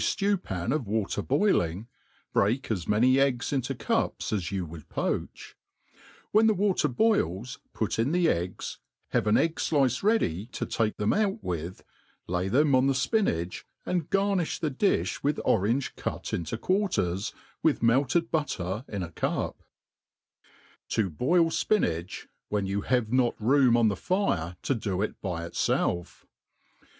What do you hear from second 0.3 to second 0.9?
pan of